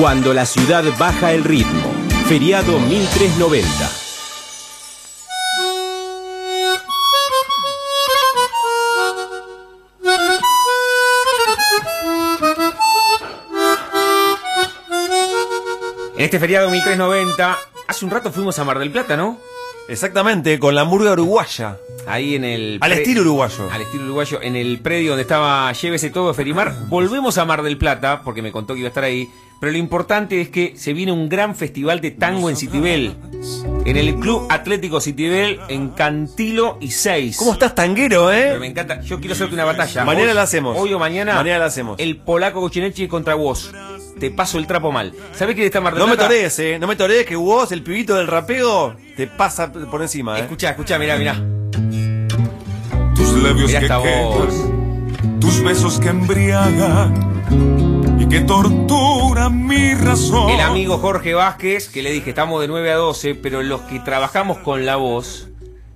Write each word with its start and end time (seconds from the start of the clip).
Cuando 0.00 0.32
la 0.32 0.46
ciudad 0.46 0.82
baja 0.98 1.32
el 1.32 1.44
ritmo. 1.44 1.92
Feriado 2.26 2.80
1390. 2.80 3.68
En 16.16 16.24
este 16.24 16.38
feriado 16.38 16.70
1390, 16.70 17.58
hace 17.86 18.04
un 18.06 18.10
rato 18.10 18.32
fuimos 18.32 18.58
a 18.58 18.64
Mar 18.64 18.78
del 18.78 18.90
Plata, 18.90 19.18
¿no? 19.18 19.49
Exactamente, 19.88 20.58
con 20.58 20.74
la 20.74 20.84
murga 20.84 21.12
uruguaya. 21.12 21.76
Ahí 22.06 22.34
en 22.36 22.44
el... 22.44 22.78
Al 22.80 22.92
estilo 22.92 23.22
uruguayo. 23.22 23.68
Al 23.70 23.82
estilo 23.82 24.04
uruguayo, 24.04 24.40
en 24.40 24.56
el 24.56 24.78
predio 24.80 25.10
donde 25.10 25.22
estaba 25.22 25.70
Llévese 25.72 26.10
todo 26.10 26.32
Ferimar. 26.32 26.74
Volvemos 26.88 27.38
a 27.38 27.44
Mar 27.44 27.62
del 27.62 27.76
Plata, 27.76 28.22
porque 28.24 28.40
me 28.42 28.52
contó 28.52 28.74
que 28.74 28.80
iba 28.80 28.86
a 28.86 28.90
estar 28.90 29.04
ahí. 29.04 29.28
Pero 29.60 29.72
lo 29.72 29.78
importante 29.78 30.40
es 30.40 30.48
que 30.48 30.74
se 30.76 30.94
viene 30.94 31.12
un 31.12 31.28
gran 31.28 31.54
festival 31.54 32.00
de 32.00 32.12
tango 32.12 32.48
en 32.48 32.56
Citibel. 32.56 33.14
En 33.84 33.96
el 33.98 34.14
Club 34.14 34.46
Atlético 34.48 35.00
Citibel, 35.02 35.60
en 35.68 35.90
Cantilo 35.90 36.78
y 36.80 36.92
Seis. 36.92 37.36
¿Cómo 37.36 37.52
estás, 37.52 37.74
tanguero, 37.74 38.28
Pero 38.30 38.56
eh? 38.56 38.58
me 38.58 38.68
encanta. 38.68 39.02
Yo 39.02 39.18
quiero 39.18 39.34
hacerte 39.34 39.54
una 39.54 39.66
batalla. 39.66 40.04
Mañana 40.04 40.28
Hoy- 40.30 40.34
la 40.34 40.42
hacemos. 40.42 40.78
Hoy 40.78 40.94
o 40.94 40.98
mañana. 40.98 41.34
Mañana 41.34 41.58
la 41.58 41.64
hacemos. 41.66 41.98
El 42.00 42.16
polaco 42.16 42.60
Gochinechi 42.60 43.06
contra 43.06 43.34
vos. 43.34 43.70
Te 44.20 44.30
paso 44.30 44.58
el 44.58 44.66
trapo 44.66 44.92
mal. 44.92 45.14
¿Sabés 45.32 45.54
quién 45.54 45.66
está 45.66 45.80
Mar 45.80 45.94
del 45.94 46.02
No 46.02 46.06
me 46.06 46.18
torees, 46.18 46.58
eh. 46.58 46.78
No 46.78 46.86
me 46.86 46.94
torees 46.94 47.24
que 47.24 47.36
vos, 47.36 47.72
el 47.72 47.82
pibito 47.82 48.14
del 48.14 48.26
rapeo, 48.26 48.94
te 49.16 49.26
pasa 49.26 49.72
por 49.72 50.02
encima, 50.02 50.38
eh. 50.38 50.42
Escuchá, 50.42 50.70
escuchá, 50.70 50.98
mirá, 50.98 51.16
mirá. 51.16 51.36
tus 53.14 53.32
labios 53.42 53.68
Mirá 53.68 53.78
que 53.78 53.86
esta 53.86 53.96
voz. 53.96 54.06
queman, 54.54 55.40
tus 55.40 55.62
besos 55.62 55.98
que 55.98 56.08
embriagan 56.08 57.14
y 58.20 58.28
que 58.28 58.40
torturan 58.40 59.66
mi 59.66 59.94
razón. 59.94 60.50
El 60.50 60.60
amigo 60.60 60.98
Jorge 60.98 61.32
Vázquez, 61.32 61.88
que 61.88 62.02
le 62.02 62.12
dije, 62.12 62.28
estamos 62.30 62.60
de 62.60 62.68
9 62.68 62.92
a 62.92 62.96
12, 62.96 63.34
pero 63.36 63.62
los 63.62 63.80
que 63.82 64.00
trabajamos 64.00 64.58
con 64.58 64.84
la 64.84 64.96
voz, 64.96 65.48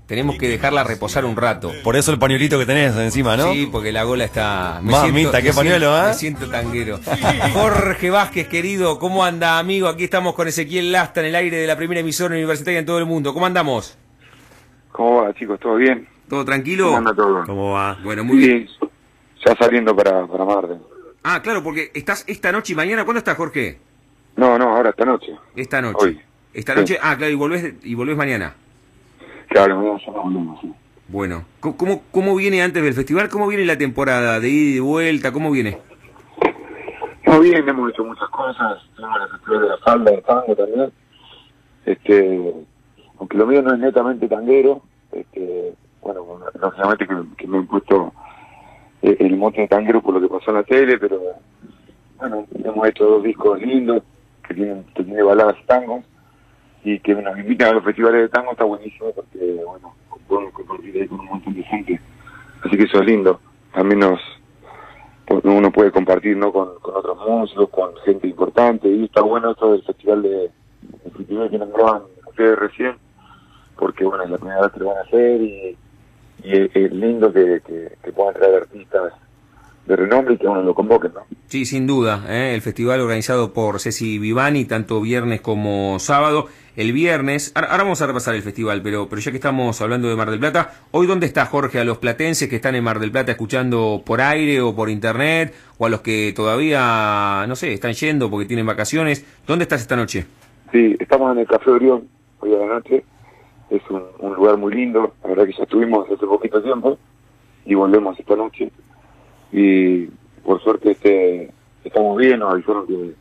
tenemos 0.07 0.37
que 0.37 0.49
dejarla 0.49 0.85
reposar 0.85 1.25
un 1.25 1.37
rato. 1.37 1.73
Por 1.83 1.97
eso 1.97 2.13
el 2.13 2.19
pañuelito 2.19 2.59
que 2.59 2.67
tenés 2.67 2.95
encima, 2.97 3.37
¿no? 3.37 3.53
Sí, 3.53 3.69
porque 3.71 3.91
la 3.93 4.03
gola 4.05 4.25
está... 4.25 4.81
Mamita, 4.83 5.41
qué 5.41 5.49
me 5.49 5.55
pañuelo, 5.55 5.87
siento- 5.93 6.05
¿eh? 6.05 6.09
Me 6.09 6.15
siento 6.15 6.51
tanguero. 6.51 7.01
Jorge 7.53 8.11
Vázquez, 8.11 8.49
querido, 8.49 8.99
¿cómo 8.99 9.25
anda, 9.25 9.59
amigo? 9.59 9.89
Aquí 9.89 10.05
estamos 10.05 10.35
con 10.35 10.47
Ezequiel 10.49 10.93
Lasta 10.93 11.21
en 11.21 11.27
el 11.27 11.35
aire 11.35 11.57
de 11.57 11.67
la 11.67 11.77
primera 11.77 12.01
emisora 12.01 12.35
universitaria 12.35 12.81
en 12.81 12.87
todo 12.87 12.99
el 12.99 13.07
mundo. 13.07 13.33
¿Cómo 13.33 13.47
andamos? 13.47 13.97
¿Cómo 14.93 15.23
va, 15.23 15.35
chicos? 15.35 15.59
¿Todo 15.61 15.77
bien? 15.77 16.07
¿Todo 16.29 16.45
tranquilo? 16.45 16.87
¿Cómo 16.87 16.99
anda 16.99 17.15
todo? 17.15 17.45
¿Cómo 17.45 17.73
va? 17.73 17.99
Bueno, 18.05 18.25
muy 18.25 18.37
bien. 18.39 18.69
Sí, 18.81 18.87
ya 19.47 19.55
saliendo 19.57 19.95
para, 19.97 20.27
para 20.27 20.45
Marte. 20.45 20.75
Ah, 21.23 21.41
claro, 21.43 21.63
porque 21.63 21.91
estás 21.95 22.25
esta 22.27 22.53
noche 22.53 22.75
y 22.75 22.77
mañana. 22.77 23.05
¿Cuándo 23.05 23.19
estás, 23.19 23.37
Jorge? 23.37 23.79
No, 24.37 24.59
no, 24.59 24.77
ahora 24.77 24.91
esta 24.91 25.05
noche. 25.05 25.33
Esta 25.57 25.81
noche. 25.81 25.97
Hoy. 26.05 26.21
Esta 26.53 26.75
Sí. 26.75 26.81
noche, 26.81 26.99
ah, 27.03 27.17
claro, 27.17 27.33
y 27.33 27.35
volvés, 27.35 27.75
y 27.83 27.95
volvés 27.95 28.17
mañana. 28.17 28.55
Claro, 29.55 29.77
mañana 29.77 29.99
ya 30.05 30.13
nos 30.13 30.25
volvemos, 30.25 30.61
sí. 30.63 30.75
Bueno, 31.07 31.45
¿cómo- 31.61 31.77
¿cómo, 31.77 32.03
¿cómo 32.11 32.35
viene 32.35 32.61
antes 32.61 32.83
del 32.83 32.93
festival? 32.93 33.29
¿Cómo 33.29 33.47
viene 33.47 33.65
la 33.65 33.79
temporada? 33.79 34.41
¿De 34.41 34.49
ida 34.49 34.71
y 34.71 34.75
de 34.75 34.81
vuelta? 34.81 35.31
¿Cómo 35.33 35.53
viene? 35.53 35.79
No, 37.25 37.39
bien, 37.39 37.69
hemos 37.69 37.93
hecho 37.93 38.05
muchas 38.05 38.29
cosas. 38.31 38.83
Tenemos 38.97 39.17
el 39.23 39.29
festival 39.31 39.63
de 39.63 39.69
la 39.69 39.79
falda, 39.79 40.11
de 40.11 40.23
tango 40.23 40.57
también. 40.57 40.93
Este, 41.87 42.53
aunque 43.21 43.37
lo 43.39 43.47
mío 43.47 43.63
no 43.63 43.75
es 43.75 43.79
netamente 43.79 44.27
tanguero, 44.27 44.83
este, 45.13 45.73
bueno, 46.03 46.41
lógicamente 46.61 47.07
que, 47.07 47.15
que 47.37 47.47
me 47.47 47.59
he 47.59 47.63
puesto 47.63 48.13
eh, 49.03 49.17
el 49.21 49.37
mote 49.37 49.61
de 49.61 49.69
tanguero 49.69 50.03
por 50.03 50.15
lo 50.15 50.21
que 50.21 50.35
pasó 50.35 50.51
en 50.51 50.57
la 50.57 50.63
tele, 50.65 50.99
pero 50.99 51.21
bueno, 52.19 52.45
hemos 52.65 52.89
hecho 52.89 53.05
dos 53.05 53.23
discos 53.23 53.61
lindos 53.61 54.03
que 54.49 54.55
tienen, 54.55 54.83
que 54.97 55.05
tienen 55.05 55.25
baladas 55.25 55.55
tangos 55.67 56.05
y 56.85 57.01
que 57.01 57.15
nos 57.15 57.37
invitan 57.39 57.69
a 57.69 57.73
los 57.73 57.85
festivales 57.85 58.23
de 58.23 58.29
tango 58.29 58.53
está 58.53 58.65
buenísimo 58.65 59.11
porque, 59.13 59.63
bueno, 59.67 59.95
podemos 60.29 60.53
compartir 60.53 61.09
con 61.09 61.21
un 61.21 61.27
montón 61.27 61.55
de 61.55 61.63
gente. 61.63 62.01
Así 62.63 62.77
que 62.77 62.85
eso 62.85 63.01
es 63.01 63.07
lindo. 63.07 63.41
También 63.73 64.01
nos, 64.01 64.21
uno 65.43 65.73
puede 65.73 65.91
compartir 65.91 66.37
¿no? 66.37 66.53
con, 66.53 66.69
otros 66.83 67.19
músicos, 67.27 67.71
con 67.71 67.97
gente 68.05 68.29
importante, 68.29 68.89
y 68.89 69.05
está 69.05 69.23
bueno 69.23 69.53
esto 69.53 69.73
del 69.73 69.83
festival 69.83 70.23
de, 70.23 70.29
de 70.29 71.11
festival 71.17 71.51
que 71.51 71.59
nombraban 71.59 72.03
ustedes 72.29 72.59
recién, 72.59 72.97
porque 73.77 74.05
bueno, 74.05 74.25
es 74.25 74.31
la 74.31 74.39
primera 74.39 74.61
vez 74.61 74.73
que 74.73 74.81
lo 74.81 74.87
van 74.87 74.99
a 74.99 75.01
hacer 75.01 75.41
y, 75.41 75.77
es, 76.45 76.93
lindo 76.93 77.33
que, 77.33 77.63
que, 77.67 77.93
que 78.03 78.13
puedan 78.13 78.35
traer 78.35 78.57
artistas 78.57 79.15
de 79.87 79.97
renombre 79.97 80.35
y 80.35 80.37
que 80.37 80.47
uno 80.47 80.63
lo 80.63 80.75
convoquen, 80.75 81.13
¿no? 81.15 81.23
Sí, 81.47 81.65
sin 81.65 81.87
duda. 81.87 82.25
¿eh? 82.29 82.55
El 82.55 82.61
festival 82.63 83.01
organizado 83.01 83.53
por 83.53 83.81
Ceci 83.81 84.19
Vivani, 84.19 84.65
tanto 84.65 85.01
viernes 85.01 85.41
como 85.41 85.99
sábado. 85.99 86.49
El 86.77 86.93
viernes, 86.93 87.53
ahora 87.55 87.85
vamos 87.85 88.03
a 88.03 88.07
repasar 88.09 88.35
el 88.35 88.43
festival, 88.43 88.83
pero, 88.83 89.09
pero 89.09 89.23
ya 89.23 89.31
que 89.31 89.37
estamos 89.37 89.81
hablando 89.81 90.09
de 90.09 90.17
Mar 90.17 90.29
del 90.29 90.41
Plata, 90.41 90.73
hoy 90.91 91.07
dónde 91.07 91.27
está 91.27 91.47
Jorge, 91.47 91.79
a 91.79 91.85
los 91.85 91.99
platenses 91.99 92.49
que 92.49 92.57
están 92.57 92.75
en 92.75 92.83
Mar 92.83 92.99
del 92.99 93.13
Plata 93.13 93.31
escuchando 93.31 94.03
por 94.05 94.21
aire 94.21 94.61
o 94.61 94.75
por 94.75 94.91
internet, 94.91 95.55
o 95.79 95.87
a 95.87 95.89
los 95.89 96.01
que 96.01 96.33
todavía, 96.35 97.45
no 97.47 97.55
sé, 97.55 97.73
están 97.73 97.93
yendo 97.93 98.29
porque 98.29 98.47
tienen 98.47 98.67
vacaciones, 98.67 99.25
¿dónde 99.47 99.63
estás 99.63 99.83
esta 99.83 99.95
noche? 99.95 100.27
Sí, 100.73 100.97
estamos 100.99 101.31
en 101.31 101.43
el 101.43 101.47
Café 101.47 101.71
Orión 101.71 102.09
hoy 102.41 102.53
a 102.55 102.59
la 102.59 102.67
noche. 102.67 103.05
Es 103.71 103.83
un, 103.89 104.35
lugar 104.35 104.57
muy 104.57 104.75
lindo. 104.75 105.15
La 105.23 105.31
verdad 105.31 105.47
que 105.47 105.53
ya 105.53 105.63
estuvimos 105.63 106.11
hace 106.11 106.27
poquito 106.27 106.61
tiempo 106.61 106.99
y 107.67 107.75
volvemos 107.75 108.19
esta 108.19 108.35
noche. 108.35 108.73
Y 109.53 110.07
por 110.43 110.61
suerte 110.61 110.91
este, 110.91 111.53
estamos 111.85 112.19
bien, 112.19 112.41
nos 112.41 112.53
avisaron 112.53 112.85
que 112.89 113.15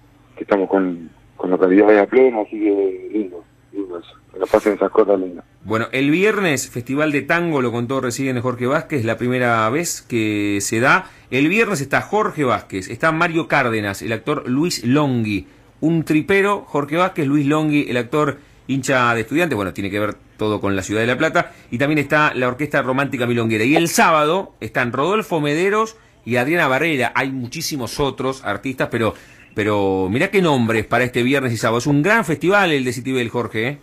estamos 0.44 0.68
con, 0.68 1.12
con 1.44 1.52
a 1.52 2.04
así 2.04 2.52
que 2.52 3.10
lindo, 3.12 3.44
lindo 3.74 4.00
eso. 4.00 4.16
Que 4.32 4.40
nos 4.40 4.50
pasen 4.50 4.74
esas 4.76 4.90
cosas 4.90 5.20
lindas. 5.20 5.44
Bueno, 5.66 5.88
el 5.92 6.10
viernes, 6.10 6.70
Festival 6.70 7.12
de 7.12 7.22
Tango, 7.22 7.62
lo 7.62 7.70
contó 7.70 8.00
recién 8.00 8.40
Jorge 8.40 8.66
Vázquez, 8.66 9.04
la 9.04 9.18
primera 9.18 9.70
vez 9.70 10.02
que 10.02 10.60
se 10.62 10.80
da. 10.80 11.10
El 11.32 11.50
viernes 11.50 11.82
está 11.82 12.00
Jorge 12.00 12.46
Vázquez, 12.46 12.90
está 12.90 13.12
Mario 13.12 13.50
Cárdenas, 13.50 14.02
el 14.02 14.14
actor 14.14 14.48
Luis 14.48 14.86
Longhi, 14.86 15.48
un 15.82 16.04
tripero, 16.04 16.64
Jorge 16.66 16.96
Vázquez, 16.96 17.28
Luis 17.28 17.46
Longhi, 17.46 17.88
el 17.90 17.98
actor 17.98 18.38
hincha 18.68 19.14
de 19.14 19.22
estudiantes, 19.22 19.58
bueno, 19.58 19.74
tiene 19.74 19.90
que 19.90 20.00
ver 20.00 20.16
todo 20.38 20.62
con 20.62 20.78
la 20.78 20.82
ciudad 20.82 21.02
de 21.02 21.08
La 21.08 21.18
Plata, 21.18 21.52
y 21.72 21.78
también 21.78 22.00
está 22.00 22.34
la 22.34 22.48
Orquesta 22.48 22.82
Romántica 22.82 23.28
Milonguera. 23.28 23.66
Y 23.66 23.76
el 23.76 23.90
sábado 23.90 24.54
están 24.62 24.94
Rodolfo 24.94 25.42
Mederos 25.42 25.98
y 26.26 26.38
Adriana 26.38 26.68
Barrera. 26.68 27.12
Hay 27.16 27.32
muchísimos 27.32 28.00
otros 28.00 28.44
artistas, 28.46 28.90
pero, 28.90 29.14
pero 29.56 30.08
mirá 30.10 30.30
qué 30.30 30.42
nombres 30.42 30.86
para 30.86 31.04
este 31.04 31.24
viernes 31.24 31.54
y 31.54 31.58
sábado. 31.58 31.80
Es 31.80 31.88
un 31.88 32.02
gran 32.02 32.26
festival 32.26 32.72
el 32.72 32.84
de 32.84 32.94
Citibel, 32.94 33.30
Jorge, 33.30 33.68
¿eh? 33.68 33.78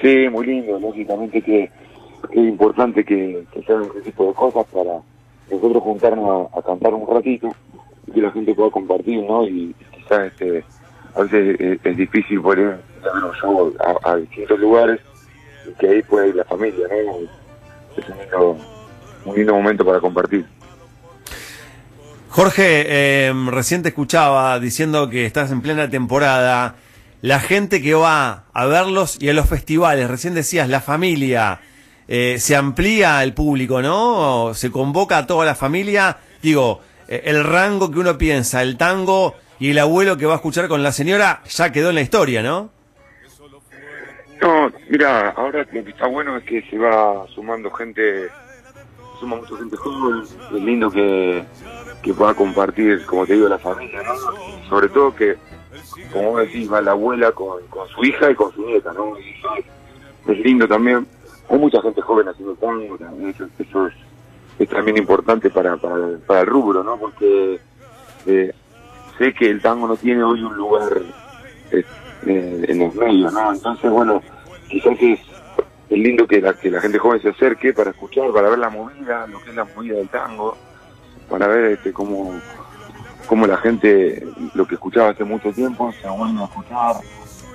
Sí, 0.00 0.28
muy 0.28 0.46
lindo, 0.46 0.78
lógicamente 0.78 1.40
que, 1.40 1.70
es 2.30 2.36
importante 2.36 3.04
que, 3.04 3.44
que 3.52 3.62
se 3.62 3.72
hagan 3.72 3.88
ese 3.90 4.02
tipo 4.02 4.26
de 4.28 4.34
cosas 4.34 4.66
para 4.72 5.00
nosotros 5.50 5.82
juntarnos 5.82 6.48
a, 6.52 6.62
cantar 6.62 6.94
un 6.94 7.06
ratito 7.06 7.48
y 8.06 8.12
que 8.12 8.20
la 8.20 8.30
gente 8.32 8.54
pueda 8.54 8.70
compartir, 8.70 9.22
¿no? 9.22 9.46
Y 9.46 9.74
quizás 9.94 10.32
este, 10.32 10.64
a 11.14 11.22
veces 11.22 11.78
es, 11.84 11.96
difícil 11.96 12.40
poder 12.40 12.78
show 13.40 13.72
a, 13.80 14.10
a 14.10 14.16
distintos 14.16 14.58
lugares 14.58 15.00
y 15.68 15.72
que 15.78 15.88
ahí 15.88 16.02
pueda 16.02 16.26
ir 16.26 16.34
la 16.34 16.44
familia, 16.44 16.86
¿no? 16.88 17.18
Es 17.96 18.08
un 18.08 18.18
lindo, 18.18 18.56
un 19.26 19.36
lindo 19.36 19.54
momento 19.54 19.84
para 19.84 20.00
compartir. 20.00 20.44
Jorge, 22.34 22.84
eh, 22.88 23.32
recién 23.46 23.84
te 23.84 23.90
escuchaba 23.90 24.58
diciendo 24.58 25.08
que 25.08 25.24
estás 25.24 25.52
en 25.52 25.60
plena 25.60 25.88
temporada. 25.88 26.74
La 27.20 27.38
gente 27.38 27.80
que 27.80 27.94
va 27.94 28.46
a 28.52 28.66
verlos 28.66 29.22
y 29.22 29.28
a 29.28 29.34
los 29.34 29.48
festivales, 29.48 30.10
recién 30.10 30.34
decías, 30.34 30.68
la 30.68 30.80
familia, 30.80 31.60
eh, 32.08 32.38
se 32.40 32.56
amplía 32.56 33.22
el 33.22 33.34
público, 33.34 33.80
¿no? 33.80 34.52
Se 34.52 34.72
convoca 34.72 35.18
a 35.18 35.26
toda 35.28 35.46
la 35.46 35.54
familia. 35.54 36.16
Digo, 36.42 36.80
eh, 37.06 37.22
el 37.26 37.44
rango 37.44 37.92
que 37.92 38.00
uno 38.00 38.18
piensa, 38.18 38.62
el 38.62 38.76
tango 38.76 39.36
y 39.60 39.70
el 39.70 39.78
abuelo 39.78 40.16
que 40.16 40.26
va 40.26 40.32
a 40.32 40.36
escuchar 40.38 40.66
con 40.66 40.82
la 40.82 40.90
señora, 40.90 41.40
ya 41.48 41.70
quedó 41.70 41.90
en 41.90 41.94
la 41.94 42.00
historia, 42.00 42.42
¿no? 42.42 42.68
No, 44.42 44.72
mira, 44.88 45.30
ahora 45.36 45.64
lo 45.72 45.84
que 45.84 45.90
está 45.90 46.08
bueno 46.08 46.36
es 46.38 46.42
que 46.42 46.62
se 46.68 46.78
va 46.78 47.28
sumando 47.32 47.70
gente, 47.70 48.28
suma 49.18 49.36
mucha 49.36 49.56
gente 49.56 49.76
joven, 49.76 50.22
es 50.22 50.62
lindo 50.62 50.90
que, 50.90 51.44
que 52.02 52.14
pueda 52.14 52.34
compartir, 52.34 53.04
como 53.06 53.26
te 53.26 53.34
digo, 53.34 53.48
la 53.48 53.58
familia, 53.58 54.02
¿no? 54.02 54.14
Sobre 54.68 54.88
todo 54.88 55.14
que, 55.14 55.36
como 56.12 56.32
vos 56.32 56.40
decís, 56.40 56.70
va 56.72 56.80
la 56.80 56.92
abuela 56.92 57.32
con, 57.32 57.66
con 57.68 57.88
su 57.88 58.04
hija 58.04 58.30
y 58.30 58.34
con 58.34 58.52
su 58.52 58.64
nieta, 58.64 58.92
¿no? 58.92 59.16
Es, 59.16 60.38
lindo 60.38 60.66
también. 60.66 61.06
Hay 61.48 61.58
mucha 61.58 61.80
gente 61.82 62.00
joven 62.00 62.28
haciendo 62.28 62.54
tango, 62.54 62.96
eso, 63.28 63.46
eso 63.58 63.86
es, 63.86 63.94
es 64.58 64.68
también 64.68 64.96
importante 64.96 65.50
para, 65.50 65.76
para, 65.76 66.16
para 66.26 66.40
el 66.40 66.46
rubro, 66.46 66.82
¿no? 66.82 66.96
Porque 66.96 67.60
eh, 68.26 68.54
sé 69.18 69.34
que 69.34 69.50
el 69.50 69.60
tango 69.60 69.86
no 69.86 69.96
tiene 69.96 70.22
hoy 70.22 70.42
un 70.42 70.56
lugar 70.56 71.02
eh, 71.70 71.84
en 72.26 72.78
los 72.78 72.94
medios, 72.94 73.32
¿no? 73.32 73.52
Entonces, 73.52 73.90
bueno, 73.90 74.22
quizás 74.68 74.96
es, 75.00 75.20
es 75.94 76.00
lindo 76.00 76.26
que 76.26 76.40
la, 76.40 76.54
que 76.54 76.70
la 76.70 76.80
gente 76.80 76.98
joven 76.98 77.22
se 77.22 77.28
acerque 77.28 77.72
para 77.72 77.90
escuchar, 77.90 78.32
para 78.32 78.50
ver 78.50 78.58
la 78.58 78.68
movida, 78.70 79.26
lo 79.26 79.40
que 79.42 79.50
es 79.50 79.56
la 79.56 79.64
movida 79.64 79.96
del 79.96 80.08
tango, 80.08 80.56
para 81.28 81.46
ver 81.46 81.72
este 81.72 81.92
cómo, 81.92 82.34
cómo 83.26 83.46
la 83.46 83.56
gente, 83.58 84.26
lo 84.54 84.66
que 84.66 84.74
escuchaba 84.74 85.10
hace 85.10 85.24
mucho 85.24 85.52
tiempo, 85.52 85.92
se 86.00 86.08
vuelve 86.08 86.40
a 86.40 86.44
escuchar, 86.44 86.96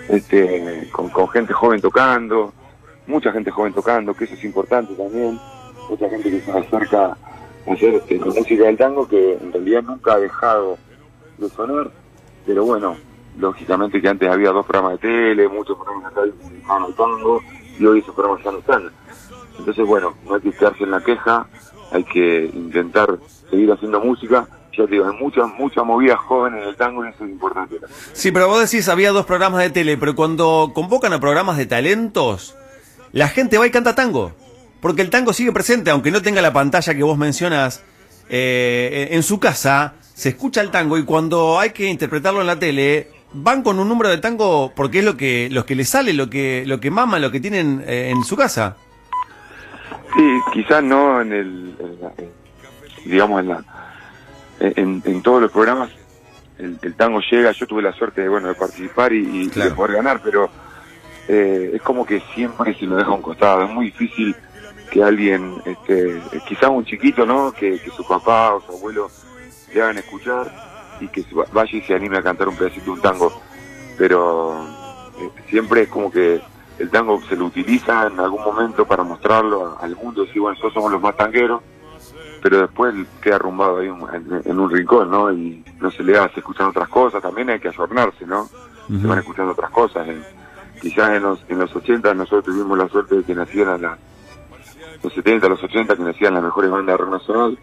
este, 0.07 0.87
con, 0.91 1.09
con 1.09 1.27
gente 1.29 1.53
joven 1.53 1.81
tocando, 1.81 2.53
mucha 3.07 3.31
gente 3.31 3.51
joven 3.51 3.73
tocando, 3.73 4.13
que 4.13 4.23
eso 4.23 4.35
es 4.35 4.43
importante 4.43 4.93
también, 4.95 5.37
mucha 5.89 6.09
gente 6.09 6.29
que 6.29 6.41
se 6.41 6.51
acerca 6.51 7.17
a 7.67 7.73
hacer 7.73 7.95
este, 7.95 8.17
la 8.17 8.25
música 8.25 8.63
del 8.63 8.77
tango 8.77 9.07
que 9.07 9.33
en 9.33 9.51
realidad 9.51 9.83
nunca 9.83 10.13
ha 10.13 10.19
dejado 10.19 10.77
de 11.37 11.49
sonar, 11.49 11.91
pero 12.45 12.63
bueno, 12.63 12.95
lógicamente 13.37 14.01
que 14.01 14.07
antes 14.07 14.29
había 14.29 14.51
dos 14.51 14.65
programas 14.65 15.01
de 15.01 15.07
tele, 15.07 15.47
muchos 15.47 15.77
programas 15.77 16.13
de 16.15 16.21
radio 16.21 16.93
tango, 16.95 17.41
y 17.79 17.85
hoy 17.85 17.99
esos 17.99 18.13
programas 18.13 18.43
ya 18.43 18.51
no 18.51 18.59
están. 18.59 18.91
Entonces, 19.57 19.85
bueno, 19.85 20.13
no 20.25 20.35
hay 20.35 20.41
que 20.41 20.51
quedarse 20.51 20.83
en 20.83 20.91
la 20.91 21.01
queja, 21.03 21.47
hay 21.91 22.03
que 22.03 22.51
intentar 22.53 23.17
seguir 23.49 23.71
haciendo 23.71 23.99
música. 23.99 24.47
Ya 24.77 24.85
te 24.85 24.91
digo, 24.91 25.09
hay 25.09 25.17
mucha, 25.17 25.45
mucha 25.45 25.83
movida 25.83 26.15
joven 26.15 26.55
en 26.55 26.63
el 26.63 26.75
tango 26.75 27.03
y 27.05 27.09
eso 27.09 27.25
es 27.25 27.31
importante. 27.31 27.77
Sí, 28.13 28.31
pero 28.31 28.47
vos 28.47 28.61
decís, 28.61 28.87
había 28.87 29.11
dos 29.11 29.25
programas 29.25 29.61
de 29.61 29.69
tele, 29.71 29.97
pero 29.97 30.15
cuando 30.15 30.71
convocan 30.73 31.11
a 31.13 31.19
programas 31.19 31.57
de 31.57 31.65
talentos, 31.65 32.55
la 33.11 33.27
gente 33.27 33.57
va 33.57 33.67
y 33.67 33.71
canta 33.71 33.95
tango. 33.95 34.31
Porque 34.79 35.01
el 35.01 35.09
tango 35.09 35.33
sigue 35.33 35.51
presente, 35.51 35.89
aunque 35.91 36.11
no 36.11 36.21
tenga 36.21 36.41
la 36.41 36.53
pantalla 36.53 36.93
que 36.93 37.03
vos 37.03 37.17
mencionas. 37.17 37.83
eh, 38.29 39.09
en 39.11 39.23
su 39.23 39.39
casa 39.39 39.95
se 40.13 40.29
escucha 40.29 40.61
el 40.61 40.69
tango 40.69 40.97
y 40.97 41.03
cuando 41.03 41.59
hay 41.59 41.71
que 41.71 41.87
interpretarlo 41.89 42.41
en 42.41 42.47
la 42.47 42.59
tele, 42.59 43.09
van 43.33 43.61
con 43.63 43.79
un 43.79 43.87
número 43.87 44.09
de 44.09 44.17
tango 44.17 44.71
porque 44.75 44.99
es 44.99 45.05
lo 45.05 45.15
que, 45.17 45.49
lo 45.51 45.65
que 45.65 45.75
les 45.75 45.89
sale, 45.89 46.13
lo 46.13 46.29
que, 46.29 46.63
lo 46.65 46.79
que 46.79 46.89
maman, 46.91 47.21
lo 47.21 47.31
que 47.31 47.39
tienen 47.39 47.83
eh, 47.87 48.09
en 48.09 48.23
su 48.23 48.35
casa. 48.35 48.75
Sí, 50.15 50.39
quizás 50.53 50.83
no 50.83 51.21
en 51.21 51.33
el, 51.33 51.75
en 51.79 52.01
la- 52.01 52.13
en- 52.17 52.39
digamos, 53.05 53.39
en, 53.41 53.47
la, 53.49 53.63
en, 54.59 55.01
en 55.05 55.21
todos 55.21 55.41
los 55.41 55.51
programas 55.51 55.89
el, 56.57 56.77
el 56.81 56.95
tango 56.95 57.21
llega. 57.31 57.51
Yo 57.51 57.67
tuve 57.67 57.81
la 57.81 57.93
suerte 57.93 58.21
de, 58.21 58.29
bueno, 58.29 58.47
de 58.47 58.55
participar 58.55 59.13
y, 59.13 59.43
y 59.43 59.49
Claro. 59.49 59.69
de 59.69 59.75
poder 59.75 59.95
ganar, 59.97 60.21
pero 60.23 60.49
eh, 61.27 61.71
es 61.75 61.81
como 61.83 62.05
que 62.05 62.21
siempre 62.33 62.73
se 62.77 62.85
lo 62.85 62.95
deja 62.97 63.09
a 63.09 63.13
un 63.13 63.21
costado. 63.21 63.63
Es 63.63 63.69
muy 63.69 63.85
difícil 63.85 64.35
que 64.91 65.03
alguien, 65.03 65.61
este, 65.65 66.19
quizás 66.47 66.69
un 66.69 66.83
chiquito, 66.83 67.25
¿no? 67.25 67.51
Que, 67.51 67.79
que 67.79 67.91
su 67.91 68.05
papá 68.07 68.55
o 68.55 68.61
su 68.61 68.71
abuelo 68.71 69.09
le 69.73 69.81
hagan 69.81 69.99
escuchar 69.99 70.51
y 70.99 71.07
que 71.07 71.23
vaya 71.53 71.77
y 71.77 71.81
se 71.81 71.93
anime 71.95 72.17
a 72.17 72.21
cantar 72.23 72.47
un 72.47 72.55
pedacito 72.55 72.85
de 72.85 72.91
un 72.91 73.01
tango. 73.01 73.31
Pero 73.97 74.55
eh, 75.19 75.29
siempre 75.49 75.81
es 75.83 75.89
como 75.89 76.11
que 76.11 76.41
el 76.77 76.89
tango 76.89 77.21
se 77.27 77.35
lo 77.35 77.45
utiliza 77.45 78.07
en 78.07 78.19
algún 78.19 78.43
momento 78.43 78.85
para 78.85 79.03
mostrarlo 79.03 79.77
al 79.81 79.95
mundo, 79.95 80.23
decir, 80.23 80.41
bueno, 80.41 80.53
nosotros 80.55 80.73
somos 80.73 80.91
los 80.91 81.01
más 81.01 81.17
tangueros, 81.17 81.61
pero 82.41 82.61
después 82.61 82.95
queda 83.21 83.35
arrumbado 83.35 83.79
ahí 83.79 83.87
en, 83.87 84.41
en 84.45 84.59
un 84.59 84.69
rincón, 84.69 85.11
¿no? 85.11 85.31
Y 85.33 85.63
no 85.81 85.91
se 85.91 86.03
le 86.03 86.17
hace, 86.17 86.39
escuchan 86.39 86.67
otras 86.67 86.87
cosas, 86.87 87.21
también 87.21 87.49
hay 87.49 87.59
que 87.59 87.67
ayornarse, 87.67 88.25
¿no? 88.25 88.47
Se 89.01 89.05
van 89.07 89.19
escuchando 89.19 89.51
otras 89.51 89.69
cosas. 89.71 90.07
en- 90.07 90.23
quizás 90.81 91.09
en 91.09 91.23
los, 91.23 91.43
en 91.49 91.59
los 91.59 91.75
80 91.75 92.13
nosotros 92.13 92.45
tuvimos 92.45 92.77
la 92.77 92.87
suerte 92.87 93.15
de 93.17 93.23
que 93.23 93.35
nacieran 93.35 93.81
las 93.81 93.99
los 95.03 95.13
70, 95.13 95.47
los 95.49 95.61
80, 95.63 95.95
que 95.95 96.03
nacían 96.03 96.33
las 96.33 96.43
mejores 96.43 96.71
bandas 96.71 96.93
de 96.97 96.97
rock 97.03 97.11
nacional, 97.13 97.57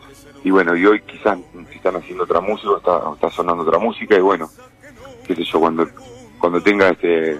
y 0.46 0.50
bueno, 0.52 0.76
y 0.76 0.86
hoy 0.86 1.00
quizás 1.00 1.36
si 1.68 1.74
están 1.74 1.96
haciendo 1.96 2.22
otra 2.22 2.40
música, 2.40 2.70
o 2.70 3.14
está, 3.14 3.30
sonando 3.32 3.64
otra 3.64 3.80
música, 3.80 4.14
y 4.14 4.20
bueno, 4.20 4.48
qué 5.26 5.34
sé 5.34 5.42
yo, 5.42 5.58
cuando, 5.58 5.88
cuando 6.38 6.62
tenga 6.62 6.88
este 6.90 7.36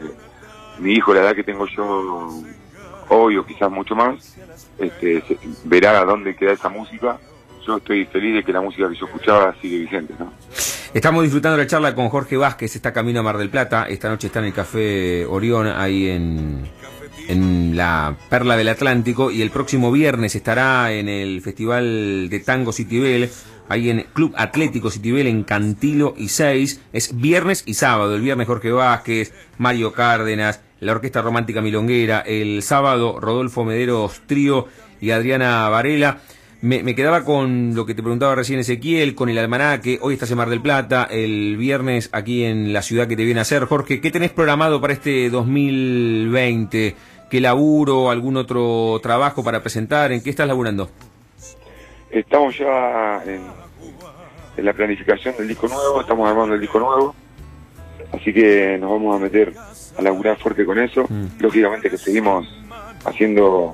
mi 0.81 0.95
hijo 0.95 1.15
la 1.15 1.21
edad 1.21 1.37
que 1.37 1.45
tengo 1.45 1.69
yo 1.69 2.29
hoy 3.09 3.37
o 3.37 3.47
quizás 3.47 3.71
mucho 3.71 3.95
más, 3.95 4.37
este, 4.77 5.23
verá 5.63 6.01
a 6.01 6.05
dónde 6.05 6.35
queda 6.35 6.55
esa 6.55 6.69
música. 6.69 7.17
Yo 7.65 7.77
estoy 7.77 8.07
feliz 8.07 8.35
de 8.35 8.43
que 8.43 8.53
la 8.53 8.61
música 8.61 8.89
que 8.89 8.97
yo 8.97 9.07
escuchaba 9.07 9.55
sigue 9.63 9.79
vigente, 9.79 10.13
¿no? 10.19 10.33
Estamos 10.93 11.23
disfrutando 11.23 11.59
la 11.59 11.67
charla 11.69 11.95
con 11.95 12.09
Jorge 12.09 12.37
Vázquez, 12.37 12.75
está 12.75 12.93
camino 12.93 13.21
a 13.21 13.23
Mar 13.23 13.39
del 13.39 13.51
Plata. 13.51 13.87
Esta 13.89 14.09
noche 14.09 14.27
está 14.27 14.41
en 14.41 14.47
el 14.47 14.53
Café 14.53 15.27
Orión, 15.27 15.69
ahí 15.69 16.09
en, 16.09 16.69
en 17.29 17.77
la 17.77 18.17
Perla 18.29 18.57
del 18.57 18.69
Atlántico. 18.69 19.31
Y 19.31 19.43
el 19.43 19.51
próximo 19.51 19.93
viernes 19.93 20.35
estará 20.35 20.93
en 20.93 21.09
el 21.09 21.41
Festival 21.43 22.29
de 22.29 22.41
Tango 22.41 22.73
Citibel, 22.73 23.31
ahí 23.69 23.91
en 23.91 24.07
Club 24.13 24.35
Atlético 24.37 24.91
Citibel, 24.91 25.27
en 25.27 25.45
Cantilo 25.45 26.15
y 26.17 26.29
6. 26.29 26.81
Es 26.93 27.19
viernes 27.21 27.63
y 27.67 27.75
sábado. 27.75 28.15
El 28.17 28.23
viernes 28.23 28.47
Jorge 28.47 28.71
Vázquez, 28.73 29.33
Mario 29.59 29.93
Cárdenas, 29.93 30.61
la 30.81 30.93
Orquesta 30.93 31.23
Romántica 31.23 31.61
Milonguera. 31.61 32.21
El 32.21 32.63
sábado 32.63 33.21
Rodolfo 33.21 33.65
Mederos 33.65 34.23
Trío 34.27 34.67
y 35.01 35.11
Adriana 35.11 35.69
Varela. 35.69 36.21
Me, 36.63 36.83
me 36.83 36.95
quedaba 36.95 37.23
con 37.23 37.75
lo 37.75 37.85
que 37.85 37.95
te 37.95 38.03
preguntaba 38.03 38.35
recién 38.35 38.59
Ezequiel, 38.59 39.15
con 39.15 39.29
el 39.29 39.37
almanaque, 39.37 39.99
hoy 40.01 40.15
estás 40.15 40.31
en 40.31 40.39
Mar 40.39 40.49
del 40.49 40.63
Plata, 40.63 41.07
el 41.11 41.57
viernes 41.59 42.09
aquí 42.13 42.45
en 42.45 42.73
la 42.73 42.81
ciudad 42.81 43.07
que 43.07 43.15
te 43.15 43.25
viene 43.25 43.41
a 43.41 43.43
hacer. 43.43 43.67
Jorge, 43.67 44.01
¿qué 44.01 44.11
tenés 44.11 44.31
programado 44.31 44.81
para 44.81 44.95
este 44.95 45.29
2020? 45.29 46.97
¿Qué 47.31 47.41
laburo, 47.41 48.11
algún 48.11 48.37
otro 48.37 49.01
trabajo 49.03 49.43
para 49.43 49.61
presentar? 49.61 50.13
¿En 50.13 50.23
qué 50.23 50.31
estás 50.31 50.47
laburando? 50.47 50.89
Estamos 52.11 52.57
ya 52.57 53.23
en, 53.25 53.43
en 54.57 54.65
la 54.65 54.73
planificación 54.73 55.35
del 55.37 55.49
disco 55.49 55.67
nuevo, 55.67 56.01
estamos 56.01 56.29
armando 56.29 56.55
el 56.55 56.61
disco 56.61 56.79
nuevo, 56.79 57.15
así 58.13 58.33
que 58.33 58.79
nos 58.79 58.91
vamos 58.91 59.17
a 59.17 59.19
meter 59.19 59.53
a 59.99 60.03
laburar 60.03 60.39
fuerte 60.39 60.65
con 60.65 60.79
eso. 60.79 61.05
Mm. 61.09 61.41
Lógicamente 61.41 61.91
que 61.91 61.99
seguimos 61.99 62.47
haciendo 63.05 63.73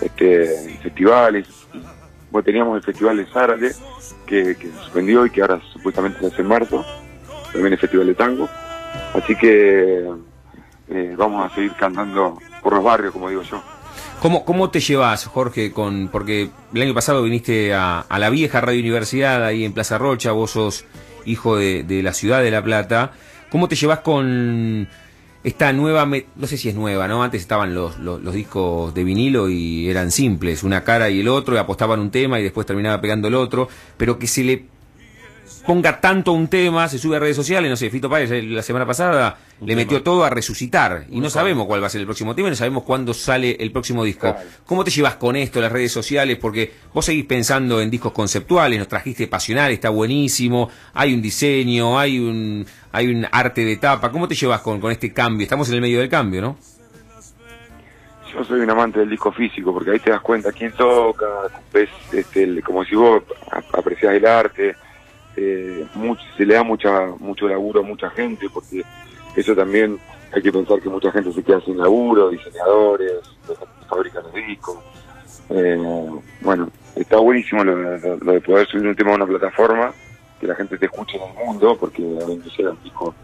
este, 0.00 0.78
festivales. 0.80 1.48
Bueno, 2.30 2.44
teníamos 2.44 2.76
el 2.76 2.82
festival 2.84 3.16
de 3.16 3.26
Zárate, 3.26 3.72
que, 4.26 4.56
que 4.56 4.68
se 4.68 4.78
suspendió 4.84 5.26
y 5.26 5.30
que 5.30 5.40
ahora 5.42 5.60
supuestamente 5.72 6.20
se 6.20 6.26
hace 6.26 6.42
en 6.42 6.48
marzo, 6.48 6.84
también 7.52 7.72
el 7.72 7.78
festival 7.78 8.06
de 8.06 8.14
tango. 8.14 8.48
Así 9.14 9.34
que 9.34 10.08
eh, 10.88 11.14
vamos 11.16 11.50
a 11.50 11.54
seguir 11.54 11.72
cantando 11.74 12.38
por 12.62 12.74
los 12.74 12.84
barrios, 12.84 13.12
como 13.12 13.28
digo 13.28 13.42
yo. 13.42 13.62
¿Cómo, 14.20 14.44
¿Cómo 14.44 14.70
te 14.70 14.80
llevas, 14.80 15.24
Jorge, 15.26 15.72
con 15.72 16.08
porque 16.08 16.50
el 16.74 16.82
año 16.82 16.94
pasado 16.94 17.22
viniste 17.22 17.72
a, 17.72 18.00
a 18.00 18.18
la 18.18 18.28
vieja 18.28 18.60
Radio 18.60 18.80
Universidad, 18.80 19.44
ahí 19.44 19.64
en 19.64 19.72
Plaza 19.72 19.96
Rocha, 19.96 20.32
vos 20.32 20.50
sos 20.50 20.84
hijo 21.24 21.56
de, 21.56 21.84
de 21.84 22.02
la 22.02 22.12
ciudad 22.12 22.42
de 22.42 22.50
La 22.50 22.62
Plata. 22.62 23.12
¿Cómo 23.50 23.66
te 23.66 23.76
llevas 23.76 24.00
con 24.00 24.88
esta 25.42 25.72
nueva, 25.72 26.06
no 26.06 26.46
sé 26.46 26.58
si 26.58 26.68
es 26.68 26.74
nueva, 26.74 27.08
¿no? 27.08 27.22
Antes 27.22 27.40
estaban 27.40 27.74
los, 27.74 27.98
los, 27.98 28.22
los 28.22 28.34
discos 28.34 28.92
de 28.92 29.04
vinilo 29.04 29.48
y 29.48 29.88
eran 29.88 30.10
simples, 30.10 30.62
una 30.62 30.84
cara 30.84 31.08
y 31.08 31.20
el 31.20 31.28
otro, 31.28 31.54
y 31.54 31.58
apostaban 31.58 31.98
un 31.98 32.10
tema 32.10 32.38
y 32.38 32.42
después 32.42 32.66
terminaba 32.66 33.00
pegando 33.00 33.28
el 33.28 33.34
otro, 33.34 33.68
pero 33.96 34.18
que 34.18 34.26
se 34.26 34.44
le 34.44 34.66
ponga 35.70 36.00
tanto 36.00 36.32
un 36.32 36.48
tema, 36.48 36.88
se 36.88 36.98
sube 36.98 37.14
a 37.14 37.20
redes 37.20 37.36
sociales, 37.36 37.70
no 37.70 37.76
sé, 37.76 37.90
Fito 37.90 38.10
Páez 38.10 38.28
eh, 38.32 38.42
la 38.42 38.60
semana 38.60 38.84
pasada 38.84 39.38
le 39.64 39.76
metió 39.76 40.02
todo 40.02 40.24
a 40.24 40.28
resucitar 40.30 41.04
y 41.08 41.20
no 41.20 41.30
sabemos 41.30 41.68
cuál 41.68 41.80
va 41.80 41.86
a 41.86 41.90
ser 41.90 42.00
el 42.00 42.08
próximo 42.08 42.34
tema, 42.34 42.48
y 42.48 42.50
no 42.50 42.56
sabemos 42.56 42.82
cuándo 42.82 43.14
sale 43.14 43.56
el 43.60 43.70
próximo 43.70 44.02
disco. 44.02 44.32
Claro. 44.32 44.40
¿Cómo 44.66 44.82
te 44.82 44.90
llevas 44.90 45.14
con 45.14 45.36
esto, 45.36 45.60
las 45.60 45.70
redes 45.70 45.92
sociales? 45.92 46.38
Porque 46.38 46.72
vos 46.92 47.04
seguís 47.04 47.24
pensando 47.24 47.80
en 47.80 47.88
discos 47.88 48.10
conceptuales, 48.10 48.80
nos 48.80 48.88
trajiste 48.88 49.28
Pasional, 49.28 49.70
está 49.70 49.90
buenísimo, 49.90 50.68
hay 50.92 51.14
un 51.14 51.22
diseño, 51.22 51.96
hay 52.00 52.18
un 52.18 52.66
hay 52.90 53.06
un 53.06 53.24
arte 53.30 53.64
de 53.64 53.76
tapa. 53.76 54.10
¿Cómo 54.10 54.26
te 54.26 54.34
llevas 54.34 54.62
con, 54.62 54.80
con 54.80 54.90
este 54.90 55.12
cambio? 55.12 55.44
Estamos 55.44 55.68
en 55.68 55.76
el 55.76 55.82
medio 55.82 56.00
del 56.00 56.08
cambio, 56.08 56.40
¿no? 56.42 56.58
Yo 58.34 58.42
soy 58.44 58.58
un 58.58 58.70
amante 58.70 58.98
del 58.98 59.10
disco 59.10 59.30
físico 59.30 59.72
porque 59.72 59.92
ahí 59.92 60.00
te 60.00 60.10
das 60.10 60.20
cuenta 60.20 60.50
quién 60.50 60.72
toca, 60.72 61.26
ves 61.72 61.90
este, 62.12 62.42
el- 62.42 62.64
como 62.64 62.84
si 62.84 62.96
vos 62.96 63.22
apreciás 63.72 64.14
el 64.14 64.26
arte, 64.26 64.74
eh, 65.42 65.86
se 66.36 66.44
le 66.46 66.54
da 66.54 66.62
mucha 66.62 67.06
mucho 67.18 67.48
laburo 67.48 67.80
a 67.80 67.82
mucha 67.84 68.10
gente 68.10 68.48
porque 68.52 68.82
eso 69.36 69.54
también 69.54 69.98
hay 70.32 70.42
que 70.42 70.52
pensar 70.52 70.80
que 70.80 70.88
mucha 70.88 71.10
gente 71.10 71.32
se 71.32 71.42
queda 71.42 71.60
sin 71.62 71.78
laburo, 71.78 72.28
diseñadores, 72.30 73.12
fabrican 73.88 74.22
los 74.24 74.34
discos. 74.34 74.76
Eh, 75.48 75.78
bueno, 76.42 76.68
está 76.94 77.16
buenísimo 77.18 77.64
lo, 77.64 77.74
lo- 77.98 78.16
lo 78.16 78.32
de 78.32 78.40
poder 78.40 78.66
subir 78.68 78.86
un 78.86 78.94
tema 78.94 79.12
a 79.12 79.16
una 79.16 79.26
plataforma, 79.26 79.92
que 80.40 80.46
la 80.46 80.54
gente 80.54 80.78
te 80.78 80.86
escuche 80.86 81.16
en 81.16 81.22
el 81.24 81.44
mundo, 81.46 81.76
porque 81.78 82.02
obviamente 82.02 82.48
llega 82.56 82.70
un 82.70 82.82
disco, 82.84 83.14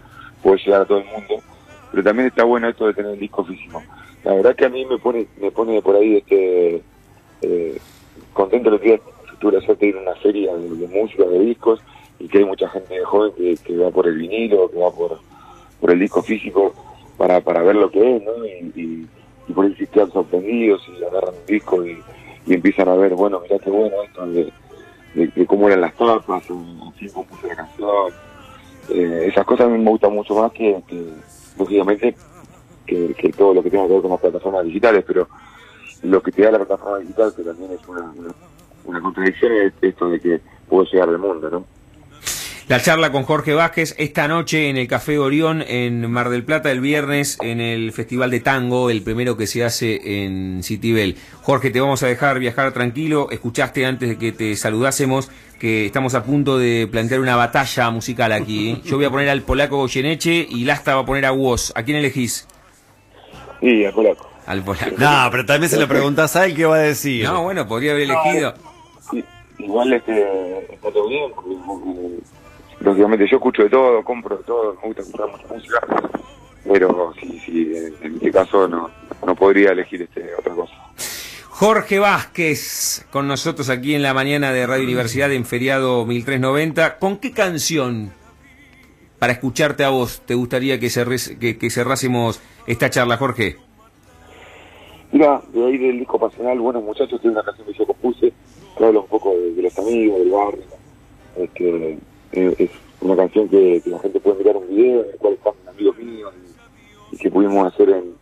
puede 0.42 0.58
llegar 0.58 0.82
a 0.82 0.84
todo 0.84 0.98
el 0.98 1.04
mundo, 1.06 1.42
pero 1.92 2.02
también 2.02 2.28
está 2.28 2.44
bueno 2.44 2.68
esto 2.68 2.86
de 2.88 2.94
tener 2.94 3.12
el 3.12 3.20
disco 3.20 3.44
físico. 3.44 3.82
La 4.24 4.34
verdad 4.34 4.56
que 4.56 4.64
a 4.66 4.68
mí 4.68 4.84
me 4.84 4.98
pone 4.98 5.26
me 5.40 5.50
pone 5.52 5.80
por 5.82 5.94
ahí 5.96 6.16
este 6.16 6.82
eh, 7.42 7.78
contento 8.32 8.70
de 8.72 8.80
que 8.80 9.00
tuve 9.38 9.52
la 9.52 9.60
suerte 9.60 9.86
de 9.86 9.90
ir 9.90 9.96
a 9.98 10.00
una 10.00 10.14
feria 10.16 10.52
de 10.56 10.88
música, 10.88 11.24
de 11.24 11.38
discos, 11.40 11.80
y 12.18 12.28
que 12.28 12.38
hay 12.38 12.44
mucha 12.44 12.68
gente 12.68 13.02
joven 13.04 13.32
que, 13.64 13.76
va 13.76 13.90
por 13.90 14.06
el 14.06 14.16
vinilo, 14.18 14.70
que 14.70 14.78
va 14.78 14.90
por, 14.90 15.18
por 15.80 15.90
el 15.90 15.98
disco 16.00 16.22
físico 16.22 16.74
para, 17.16 17.40
para 17.40 17.62
ver 17.62 17.76
lo 17.76 17.90
que 17.90 18.16
es, 18.16 18.22
¿no? 18.22 18.44
Y, 18.46 19.06
por 19.54 19.64
ahí 19.64 19.74
se 19.76 19.86
quedan 19.86 20.10
sorprendidos 20.10 20.82
y 20.88 21.04
agarran 21.04 21.34
un 21.34 21.46
disco 21.46 21.86
y, 21.86 21.96
empiezan 22.48 22.88
a 22.88 22.94
ver, 22.94 23.14
bueno, 23.14 23.40
mirá 23.40 23.58
qué 23.58 23.70
bueno 23.70 24.02
esto 24.02 24.26
de, 24.26 24.52
de- 25.14 25.46
cómo 25.46 25.68
eran 25.68 25.80
las 25.80 25.94
tapas, 25.94 26.50
o, 26.50 26.92
quién 26.98 27.10
compuso 27.12 27.46
la 27.46 27.56
canción. 27.56 28.12
Eh, 28.88 29.26
esas 29.28 29.44
cosas 29.44 29.66
a 29.66 29.68
mí 29.70 29.78
me 29.78 29.90
gustan 29.90 30.12
mucho 30.12 30.34
más 30.34 30.52
que, 30.52 30.80
lógicamente, 31.58 32.14
que, 32.86 33.32
todo 33.36 33.54
lo 33.54 33.62
que 33.62 33.70
tenga 33.70 33.86
que 33.86 33.92
ver 33.94 34.02
con 34.02 34.10
las 34.10 34.20
plataformas 34.20 34.64
digitales, 34.64 35.04
pero 35.06 35.28
lo 36.02 36.22
que 36.22 36.32
te 36.32 36.42
da 36.42 36.52
la 36.52 36.58
plataforma 36.58 36.98
digital, 36.98 37.32
que 37.34 37.42
también 37.42 37.72
es 37.72 37.88
una, 37.88 38.02
una, 38.16 38.34
una 38.84 39.00
contradicción, 39.00 39.52
es 39.52 39.72
esto 39.80 40.08
de 40.08 40.20
que 40.20 40.40
puedo 40.68 40.84
llegar 40.84 41.08
al 41.08 41.18
mundo, 41.18 41.50
¿no? 41.50 41.75
La 42.68 42.80
charla 42.80 43.12
con 43.12 43.22
Jorge 43.22 43.54
Vázquez 43.54 43.94
esta 43.96 44.26
noche 44.26 44.68
en 44.68 44.76
el 44.76 44.88
Café 44.88 45.20
Orión 45.20 45.62
en 45.62 46.10
Mar 46.10 46.30
del 46.30 46.42
Plata, 46.42 46.72
el 46.72 46.80
viernes 46.80 47.38
en 47.40 47.60
el 47.60 47.92
Festival 47.92 48.32
de 48.32 48.40
Tango, 48.40 48.90
el 48.90 49.02
primero 49.02 49.36
que 49.36 49.46
se 49.46 49.62
hace 49.62 50.24
en 50.24 50.64
Citibel. 50.64 51.16
Jorge, 51.42 51.70
te 51.70 51.80
vamos 51.80 52.02
a 52.02 52.08
dejar 52.08 52.40
viajar 52.40 52.72
tranquilo. 52.72 53.28
Escuchaste 53.30 53.86
antes 53.86 54.08
de 54.08 54.18
que 54.18 54.32
te 54.32 54.56
saludásemos 54.56 55.30
que 55.60 55.86
estamos 55.86 56.16
a 56.16 56.24
punto 56.24 56.58
de 56.58 56.88
plantear 56.90 57.20
una 57.20 57.36
batalla 57.36 57.88
musical 57.90 58.32
aquí. 58.32 58.70
¿eh? 58.70 58.80
Yo 58.84 58.96
voy 58.96 59.04
a 59.04 59.10
poner 59.10 59.28
al 59.28 59.42
polaco 59.42 59.76
Goyeneche 59.76 60.44
y 60.50 60.64
Lasta 60.64 60.96
va 60.96 61.02
a 61.02 61.06
poner 61.06 61.24
a 61.26 61.30
vos. 61.30 61.72
¿A 61.76 61.84
quién 61.84 61.98
elegís? 61.98 62.48
Sí, 63.60 63.84
al 63.84 63.92
polaco. 63.92 64.28
Al 64.44 64.64
polaco. 64.64 64.96
No, 64.98 65.28
pero 65.30 65.46
también 65.46 65.70
se 65.70 65.78
lo 65.78 65.86
preguntás 65.86 66.34
a 66.34 66.46
él 66.46 66.56
qué 66.56 66.64
va 66.64 66.74
a 66.74 66.80
decir. 66.80 67.26
No, 67.26 67.44
bueno, 67.44 67.68
podría 67.68 67.92
haber 67.92 68.10
elegido. 68.10 68.54
Sí, 69.08 69.24
igual 69.58 69.92
este, 69.92 70.74
está 70.74 70.90
todo 70.90 71.08
bien, 71.08 71.30
porque, 71.32 71.54
lógicamente 72.80 73.26
yo 73.30 73.36
escucho 73.36 73.62
de 73.62 73.70
todo, 73.70 74.02
compro 74.04 74.36
de 74.36 74.44
todo, 74.44 74.74
me 74.82 74.88
gusta 74.88 75.02
comprar 75.02 75.28
mucha 75.30 75.54
música, 75.54 75.80
pero 76.70 77.12
sí, 77.20 77.40
sí, 77.44 77.72
en, 77.74 77.94
en 78.06 78.14
este 78.16 78.30
caso 78.32 78.66
no, 78.68 78.90
no 79.26 79.34
podría 79.34 79.72
elegir 79.72 80.02
este 80.02 80.34
otra 80.38 80.54
cosa. 80.54 80.74
Jorge 81.48 81.98
Vázquez 81.98 83.06
con 83.10 83.26
nosotros 83.28 83.70
aquí 83.70 83.94
en 83.94 84.02
la 84.02 84.12
mañana 84.12 84.52
de 84.52 84.66
Radio 84.66 84.84
Universidad 84.84 85.32
en 85.32 85.46
feriado 85.46 86.04
1390. 86.04 86.98
¿Con 86.98 87.16
qué 87.16 87.32
canción 87.32 88.12
para 89.18 89.32
escucharte 89.32 89.82
a 89.82 89.88
vos 89.88 90.20
te 90.26 90.34
gustaría 90.34 90.78
que, 90.78 90.88
cerres- 90.88 91.38
que, 91.38 91.56
que 91.56 91.70
cerrásemos 91.70 92.42
esta 92.66 92.90
charla, 92.90 93.16
Jorge? 93.16 93.56
Mira, 95.12 95.40
de 95.54 95.64
ahí 95.64 95.78
del 95.78 95.98
disco 96.00 96.18
pasional, 96.18 96.58
Buenos 96.60 96.82
Muchachos, 96.82 97.18
tiene 97.22 97.36
una 97.36 97.44
canción 97.44 97.66
que 97.66 97.72
yo 97.72 97.86
compuse, 97.86 98.32
que 98.76 98.84
habla 98.84 99.00
un 99.00 99.06
poco 99.06 99.30
de, 99.30 99.54
de 99.54 99.62
los 99.62 99.78
amigos, 99.78 100.18
del 100.18 100.30
barrio. 100.30 100.64
Este, 101.36 101.98
eh, 102.32 102.54
es 102.58 102.70
una 103.00 103.16
canción 103.16 103.48
que, 103.48 103.82
la 103.86 103.98
gente 104.00 104.20
puede 104.20 104.38
mirar 104.38 104.56
un 104.56 104.68
video 104.68 105.04
en 105.04 105.10
el 105.10 105.16
cual 105.18 105.34
están 105.34 105.52
amigos 105.68 105.98
míos 105.98 106.32
y, 107.12 107.14
y 107.14 107.18
que 107.18 107.30
pudimos 107.30 107.72
hacer 107.72 107.90
en, 107.90 108.14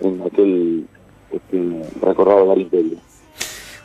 en 0.00 0.22
aquel 0.22 0.86
este, 1.30 1.82
recordado 2.00 2.46
Bar 2.46 2.58
Imperio. 2.58 2.98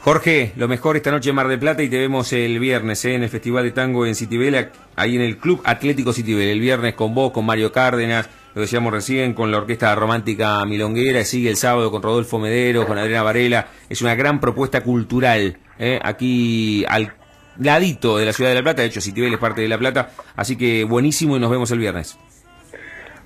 Jorge, 0.02 0.54
lo 0.56 0.70
mejor 0.70 0.96
esta 0.96 1.12
noche 1.12 1.30
en 1.30 1.36
Mar 1.36 1.50
del 1.50 1.60
Plata 1.60 1.84
y 1.84 1.90
te 1.90 1.98
vemos 1.98 2.32
el 2.32 2.58
viernes 2.60 3.04
¿eh? 3.04 3.16
en 3.16 3.24
el 3.24 3.30
Festival 3.30 3.66
de 3.66 3.72
Tango 3.72 4.06
en 4.06 4.16
Citibela, 4.16 4.72
ahí 4.96 5.18
en 5.18 5.22
el 5.22 5.38
Club 5.38 5.62
Atlético 5.66 6.14
Citibela. 6.14 6.52
El 6.52 6.62
viernes 6.62 6.94
con 6.94 7.14
vos, 7.14 7.32
con 7.32 7.46
Mario 7.46 7.74
Cárdenas, 7.74 8.30
lo 8.56 8.62
decíamos 8.62 8.94
recién, 8.94 9.34
con 9.34 9.52
la 9.52 9.58
Orquesta 9.58 9.94
Romántica 9.96 10.64
Milonguera, 10.66 11.26
sigue 11.26 11.50
el 11.50 11.58
sábado 11.58 11.92
con 11.92 12.02
Rodolfo 12.02 12.40
Medero, 12.40 12.88
con 12.88 12.98
Adriana 12.98 13.24
Varela. 13.24 13.68
Es 13.90 14.02
una 14.02 14.16
gran 14.16 14.40
propuesta 14.40 14.82
cultural 14.82 15.58
¿eh? 15.78 16.00
aquí 16.02 16.86
al 16.88 17.14
ladito 17.60 18.18
de 18.18 18.26
la 18.26 18.34
ciudad 18.34 18.50
de 18.50 18.56
La 18.56 18.64
Plata. 18.64 18.82
De 18.82 18.88
hecho, 18.88 19.02
Citibela 19.02 19.36
es 19.36 19.40
parte 19.40 19.62
de 19.62 19.68
La 19.68 19.78
Plata, 19.78 20.12
así 20.36 20.58
que 20.58 20.84
buenísimo 20.84 21.38
y 21.38 21.40
nos 21.40 21.52
vemos 21.52 21.70
el 21.72 21.80
viernes. 21.80 22.18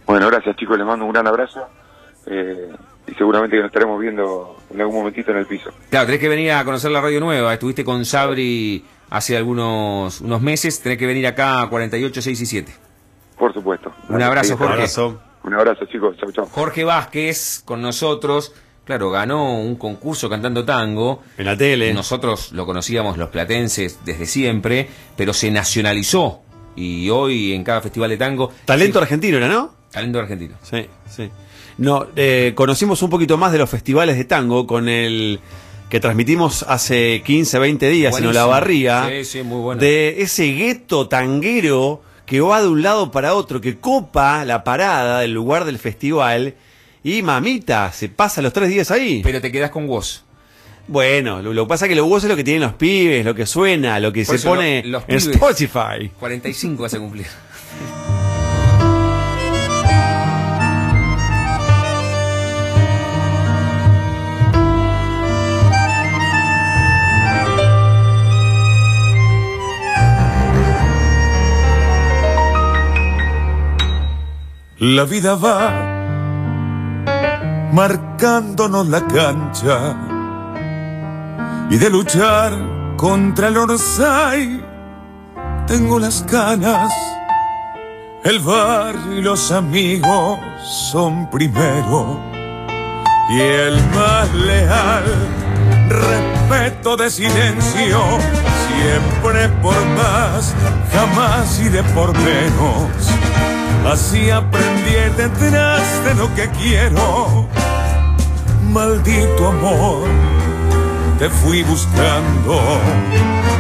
Bueno, 0.06 0.28
gracias 0.28 0.56
chicos, 0.58 0.78
les 0.78 0.86
mando 0.86 1.06
un 1.06 1.14
gran 1.14 1.26
abrazo 1.28 1.66
eh, 2.26 2.70
y 3.08 3.14
seguramente 3.14 3.56
que 3.56 3.62
nos 3.62 3.70
estaremos 3.70 4.00
viendo 4.00 4.58
en 4.74 4.82
algún 4.82 4.96
momentito 4.98 5.32
en 5.32 5.38
el 5.38 5.46
piso. 5.46 5.72
Claro, 5.90 6.06
tenés 6.06 6.22
que 6.22 6.30
venir 6.30 6.52
a 6.52 6.66
conocer 6.66 6.92
la 6.92 7.02
radio 7.02 7.20
nueva. 7.20 7.54
Estuviste 7.54 7.84
con 7.86 8.04
Sabri 8.06 8.84
hace 9.10 9.38
algunos 9.38 10.22
unos 10.22 10.42
meses. 10.42 10.82
Tenés 10.82 10.98
que 10.98 11.06
venir 11.06 11.26
acá 11.28 11.62
a 11.62 11.70
48, 11.70 12.22
6 12.22 12.42
y 12.42 12.46
7. 12.46 12.74
Por 13.38 13.54
supuesto. 13.54 13.92
Un 14.10 14.22
abrazo, 14.22 14.58
Jorge. 14.58 14.74
Abrazo. 14.74 15.22
Un 15.44 15.54
abrazo 15.54 15.86
chicos, 15.86 16.16
chau 16.18 16.32
chau. 16.32 16.46
Jorge 16.48 16.84
Vázquez 16.84 17.62
con 17.66 17.82
nosotros. 17.82 18.54
Claro, 18.86 19.10
ganó 19.12 19.60
un 19.60 19.76
concurso 19.76 20.30
cantando 20.30 20.66
tango. 20.66 21.24
En 21.38 21.46
la 21.46 21.56
tele. 21.56 21.94
Nosotros 21.94 22.52
lo 22.52 22.66
conocíamos 22.66 23.18
los 23.18 23.30
platenses 23.30 24.00
desde 24.04 24.26
siempre, 24.26 24.90
pero 25.16 25.34
se 25.34 25.50
nacionalizó. 25.52 26.42
Y 26.76 27.10
hoy 27.10 27.54
en 27.54 27.64
cada 27.64 27.82
festival 27.82 28.10
de 28.10 28.18
tango. 28.18 28.52
Talento 28.66 29.00
Sí, 29.00 29.04
argentino 29.04 29.38
era, 29.38 29.48
¿no? 29.48 29.74
talento 29.92 30.20
argentino. 30.20 30.56
Sí, 30.64 30.88
sí. 31.10 31.30
No, 31.78 32.08
eh, 32.16 32.54
conocimos 32.56 33.02
un 33.04 33.10
poquito 33.12 33.38
más 33.38 33.52
de 33.52 33.60
los 33.60 33.70
festivales 33.70 34.18
de 34.18 34.26
tango 34.26 34.66
con 34.68 34.90
el 34.90 35.40
que 35.90 36.00
transmitimos 36.00 36.64
hace 36.68 37.22
15, 37.24 37.60
20 37.60 37.90
días 37.90 38.18
en. 38.18 38.26
Olavarría. 38.26 39.08
Sí, 39.10 39.24
sí, 39.26 39.44
muy 39.44 39.62
bueno. 39.62 39.80
De 39.80 40.22
ese 40.24 40.48
gueto 40.54 41.08
tanguero 41.08 42.02
que 42.26 42.42
va 42.42 42.62
de 42.62 42.68
un 42.70 42.82
lado 42.82 43.12
para 43.12 43.36
otro, 43.36 43.62
que 43.62 43.78
copa 43.80 44.44
la 44.46 44.64
parada 44.64 45.20
del 45.20 45.32
lugar 45.34 45.66
del 45.66 45.78
festival. 45.78 46.56
Y 47.04 47.22
mamita, 47.22 47.92
se 47.92 48.10
pasa 48.10 48.42
los 48.42 48.54
tres 48.54 48.70
días 48.70 48.90
ahí. 48.92 49.22
Pero 49.24 49.42
te 49.42 49.52
quedás 49.52 49.72
con 49.72 49.88
vos. 49.88 50.24
Bueno, 50.88 51.42
lo, 51.42 51.54
lo 51.54 51.64
que 51.66 51.70
pasa 51.70 51.86
es 51.86 51.90
que 51.90 51.96
lo 51.96 52.06
vos 52.06 52.24
es 52.24 52.30
lo 52.30 52.36
que 52.36 52.44
tienen 52.44 52.62
los 52.62 52.74
pibes, 52.74 53.26
lo 53.26 53.34
que 53.36 53.46
suena, 53.46 54.00
lo 54.00 54.12
que 54.12 54.24
Por 54.26 54.38
se 54.38 54.48
pone 54.48 54.84
lo- 54.84 55.00
los 55.00 55.02
en 55.04 55.08
pibes. 55.08 55.28
Spotify. 55.28 56.12
45 56.20 56.84
vas 56.84 56.94
a 56.94 57.00
cumplir. 57.00 57.26
La 74.80 75.06
vida 75.06 75.36
va 75.36 75.93
marcándonos 77.74 78.88
la 78.88 79.02
cancha 79.08 79.96
y 81.72 81.78
de 81.78 81.90
luchar 81.90 82.54
contra 82.98 83.48
el 83.48 83.58
Orsay 83.58 84.64
tengo 85.66 85.98
las 85.98 86.24
ganas. 86.28 86.94
El 88.24 88.40
bar 88.40 88.94
y 89.18 89.22
los 89.22 89.52
amigos 89.52 90.40
son 90.92 91.32
primero 91.32 92.20
y 93.32 93.40
el 93.42 93.76
más 93.90 94.32
leal 94.36 95.04
respeto 95.90 96.96
de 96.96 97.10
silencio 97.10 98.00
siempre 98.68 99.50
por 99.64 99.76
más 99.98 100.54
jamás 100.94 101.60
iré 101.60 101.82
por 101.96 102.18
menos 102.20 103.14
Así 103.86 104.30
aprendí 104.30 104.94
detrás 105.18 106.06
de 106.06 106.14
lo 106.16 106.34
que 106.36 106.48
quiero. 106.52 107.50
Maldito 108.74 109.50
amor, 109.50 110.08
te 111.20 111.30
fui 111.30 111.62
buscando, 111.62 112.60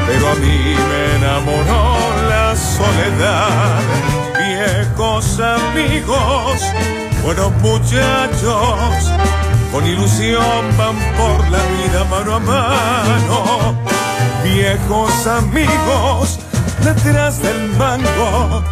pero 0.08 0.28
a 0.32 0.36
mí 0.36 0.76
me 0.90 1.16
enamoró 1.18 1.98
la 2.30 2.56
soledad. 2.56 3.80
Viejos 4.40 5.40
amigos, 5.40 6.64
buenos 7.24 7.52
muchachos, 7.62 9.12
con 9.72 9.86
ilusión 9.86 10.78
van 10.80 10.98
por 11.16 11.48
la 11.52 11.60
vida 11.60 12.04
mano 12.10 12.36
a 12.36 12.40
mano. 12.40 13.76
Viejos 14.44 15.28
amigos, 15.28 16.40
detrás 16.84 17.40
del 17.40 17.70
mango, 17.78 18.64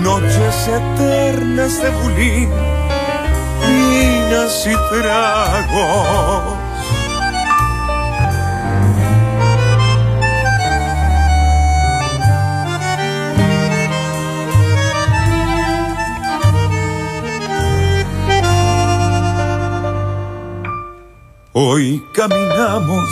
noches 0.00 0.68
eternas 0.68 1.82
de 1.82 1.90
bulín, 1.90 2.50
y 4.30 4.76
tragos. 4.90 6.58
Hoy 21.54 22.04
caminamos 22.14 23.08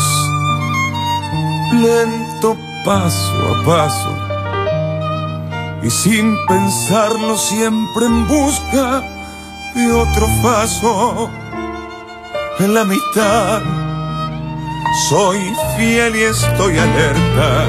lento 1.73 2.59
paso 2.85 3.55
a 3.55 3.65
paso 3.65 4.11
y 5.83 5.89
sin 5.89 6.37
pensarlo 6.47 7.39
siempre 7.39 8.05
en 8.05 8.29
busca 8.29 9.16
de 9.77 9.93
otro 9.93 10.27
paso. 10.43 11.31
En 12.59 12.75
la 12.75 12.85
mitad 12.85 13.61
soy 15.09 15.39
fiel 15.77 16.17
y 16.17 16.23
estoy 16.23 16.79
alerta. 16.79 17.67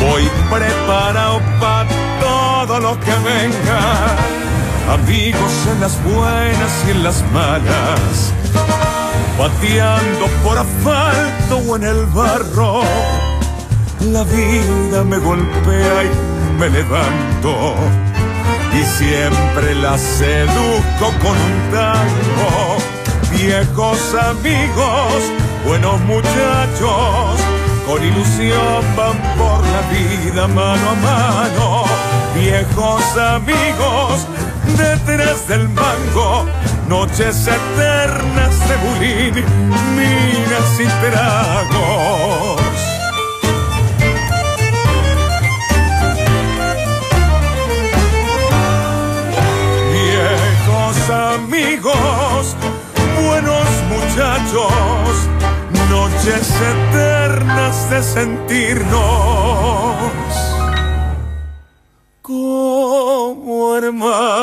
Voy 0.00 0.30
preparado 0.48 1.40
para 1.60 1.88
todo 2.20 2.80
lo 2.80 3.00
que 3.00 3.10
venga. 3.10 4.16
Amigos 4.92 5.52
en 5.72 5.80
las 5.80 6.02
buenas 6.04 6.84
y 6.86 6.90
en 6.92 7.02
las 7.02 7.24
malas. 7.32 8.32
Pateando 9.36 10.26
por 10.44 10.58
asfalto 10.58 11.58
o 11.68 11.76
en 11.76 11.84
el 11.84 12.06
barro. 12.06 12.82
La 14.12 14.22
vida 14.24 15.04
me 15.04 15.18
golpea 15.18 16.04
y 16.04 16.58
me 16.58 16.70
levanto. 16.70 18.09
Y 18.72 18.84
siempre 18.84 19.74
la 19.74 19.98
seduzco 19.98 21.12
con 21.20 21.36
un 21.36 21.70
tango. 21.72 22.78
Viejos 23.32 24.14
amigos, 24.14 25.22
buenos 25.66 26.00
muchachos, 26.02 27.40
con 27.86 28.02
ilusión 28.04 28.84
van 28.96 29.16
por 29.36 29.60
la 29.66 29.82
vida 29.90 30.46
mano 30.48 30.90
a 30.90 30.94
mano. 30.94 31.84
viejos 32.34 33.02
amigos 33.16 34.26
detrás 34.76 35.48
del 35.48 35.68
mango, 35.68 36.46
noches 36.88 37.46
eternas 37.46 38.68
de 38.68 38.76
bulín, 38.76 39.34
minas 39.96 40.80
y 40.80 40.86
tragos. 41.04 41.79
Amigos, 51.70 52.56
buenos 53.22 53.68
muchachos, 53.88 55.28
noches 55.88 56.52
eternas 56.90 57.88
de 57.90 58.02
sentirnos 58.02 58.90
como 62.22 63.76
hermanos. 63.76 64.39